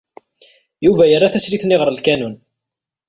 [0.85, 2.35] Yuba yerra tasilt-nni ɣer lkanun.